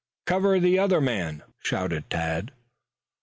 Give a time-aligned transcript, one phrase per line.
[0.25, 2.53] "Cover the other man!" shouted Tad.